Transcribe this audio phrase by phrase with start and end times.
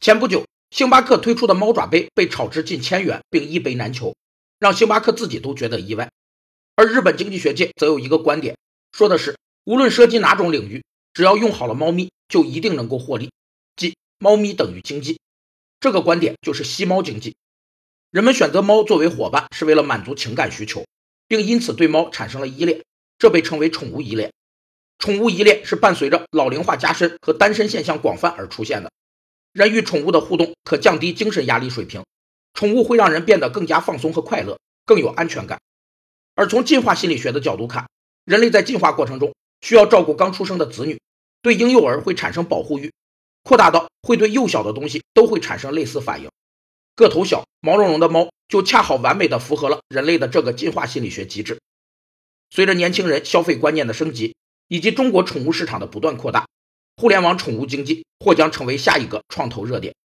[0.00, 4.16] 前不久，星巴克推出的猫爪杯被炒至近千元，并一杯难求，
[4.58, 6.10] 让星巴克自己都觉得意外。
[6.74, 8.56] 而日本经济学界则有一个观点，
[8.92, 10.82] 说的是无论涉及哪种领域，
[11.12, 13.30] 只要用好了猫咪，就一定能够获利，
[13.76, 15.20] 即猫咪等于经济。
[15.80, 17.34] 这个观点就是吸猫经济。
[18.10, 20.86] 人们选择猫作为伙伴，是为了满足情感需求，
[21.28, 22.82] 并因此对猫产生了依恋，
[23.18, 24.32] 这被称为宠物依恋。
[24.98, 28.90] 宠物依恋是伴随着老龄化加深和单身现象广泛而出现的。
[29.52, 32.04] 人与宠物的互动可降低精神压力水平，
[32.54, 35.60] 宠物会让人变得更加放松和快乐，更有安全感。
[36.36, 37.88] 而从进化心理学的角度看，
[38.24, 41.00] 人类在进化过程中需要照顾刚出生的子女，
[41.42, 42.92] 对婴幼儿会产生保护欲，
[43.42, 46.30] 扩大到会对幼小的东西都会产生类似反应。
[46.94, 51.58] 个头小、毛茸茸的猫就恰好完美的符合了人类的这个进化心理学机制。
[52.50, 54.34] 随着年轻人消费观念的升级，
[54.68, 56.46] 以及中国宠物市场的不断扩大。
[57.00, 59.94] 互联网宠物经济或将成为下一个创投热点。